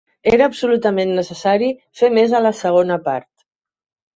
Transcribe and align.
Era 0.35 0.45
absolutament 0.51 1.11
necessari 1.17 1.69
fer 2.01 2.09
més 2.19 2.33
a 2.39 2.41
la 2.47 2.53
segona 2.63 2.99
part. 3.11 3.29